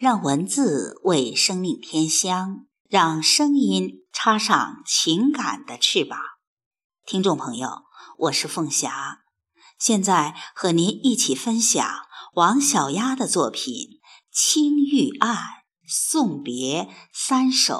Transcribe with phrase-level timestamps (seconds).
[0.00, 6.18] 让文字为生命添香，让声音插上情感的翅膀。
[7.04, 7.82] 听众朋友，
[8.16, 9.18] 我是凤霞，
[9.78, 11.86] 现在和您一起分享
[12.32, 13.74] 王小丫的作品
[14.32, 15.36] 《青玉案·
[15.86, 17.74] 送别三首》。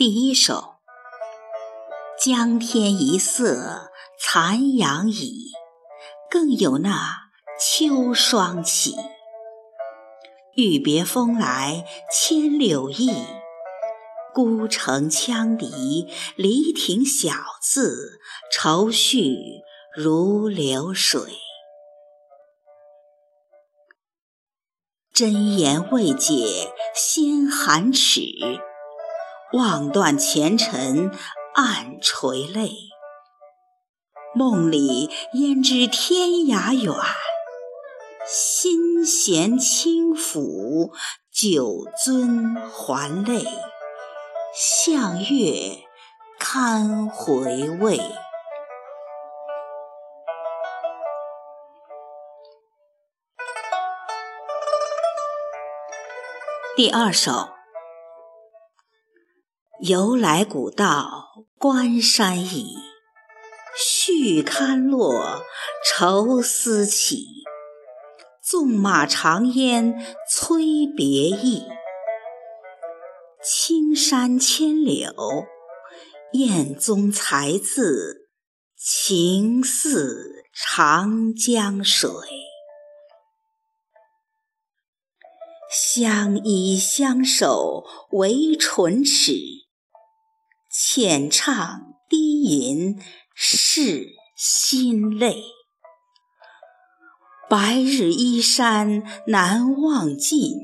[0.00, 0.76] 第一首：
[2.18, 5.50] 江天一色残阳已，
[6.30, 7.18] 更有那
[7.60, 8.96] 秋霜起。
[10.54, 13.12] 欲别风来千柳意，
[14.32, 18.20] 孤城羌笛离亭小字，
[18.50, 19.36] 愁绪
[19.94, 21.20] 如流水。
[25.12, 28.22] 真言未解心寒齿。
[29.52, 31.10] 望断前尘
[31.54, 32.70] 暗垂泪，
[34.32, 36.94] 梦里焉知天涯远？
[38.24, 40.92] 心弦轻抚，
[41.32, 43.44] 九尊还酹，
[44.54, 45.78] 向月
[46.38, 48.00] 堪回味。
[56.76, 57.59] 第二首。
[59.82, 62.76] 由来古道关山倚，
[63.74, 65.42] 絮堪落，
[65.86, 67.26] 愁思起。
[68.42, 71.64] 纵马长烟催别意，
[73.42, 75.14] 青山千柳，
[76.32, 78.28] 雁踪才自
[78.76, 82.10] 情似长江水。
[85.70, 89.32] 相依相守为唇齿。
[90.82, 92.98] 浅唱低吟
[93.34, 95.42] 是心泪，
[97.50, 100.54] 白日依山难望尽，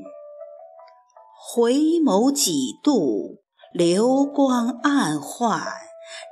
[1.39, 5.61] 回眸几度流光暗换，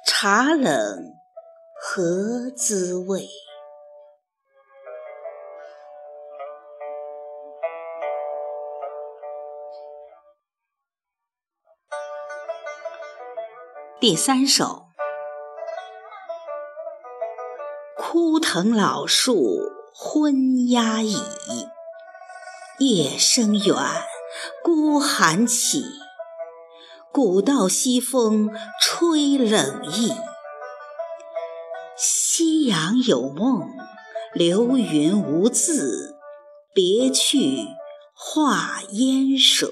[0.07, 1.13] 茶冷
[1.79, 3.29] 何滋味？
[13.97, 14.87] 第三首，
[17.95, 21.15] 枯藤老树昏鸦倚，
[22.79, 23.73] 夜深远，
[24.61, 25.85] 孤寒起。
[27.13, 30.13] 古道西风吹冷意，
[31.95, 33.69] 夕阳有梦，
[34.33, 36.17] 流云无字，
[36.73, 37.65] 别去
[38.13, 39.69] 化烟水。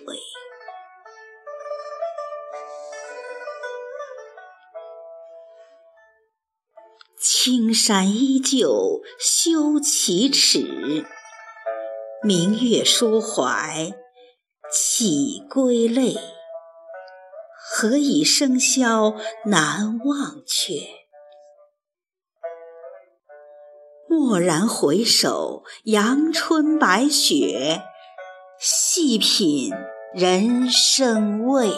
[7.26, 11.06] 青山依旧修齐齿，
[12.22, 13.94] 明月抒怀
[14.70, 16.18] 起归泪。
[17.56, 20.74] 何以笙箫难忘却？
[24.10, 27.82] 蓦然回首，阳春白雪，
[28.60, 29.72] 细品
[30.14, 31.72] 人生味。